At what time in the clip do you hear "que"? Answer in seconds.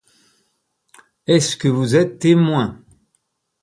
1.55-1.67